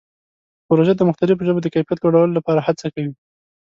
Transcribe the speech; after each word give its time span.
پروژه 0.67 0.93
د 0.95 1.01
مختلفو 1.09 1.45
ژبو 1.47 1.63
د 1.63 1.67
کیفیت 1.73 1.99
لوړولو 2.01 2.37
لپاره 2.37 2.65
هڅه 2.67 2.87
کوي. 2.93 3.11